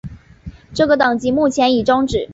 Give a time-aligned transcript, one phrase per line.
[0.73, 2.27] 这个等级目前已终止。